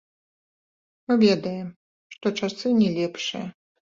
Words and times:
Мы 1.11 1.17
ведаем, 1.23 1.67
што 2.15 2.31
часы 2.47 2.67
не 2.79 2.89
лепшыя. 2.97 3.43